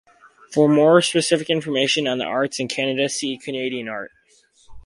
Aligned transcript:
For 0.51 0.67
more 0.67 1.03
specific 1.03 1.47
information 1.51 2.07
on 2.07 2.17
the 2.17 2.23
arts 2.25 2.59
in 2.59 2.67
Canada, 2.67 3.07
see 3.07 3.37
Canadian 3.37 3.87
art. 3.87 4.09